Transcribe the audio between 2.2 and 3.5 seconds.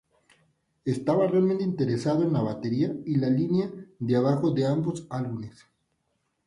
en la batería y la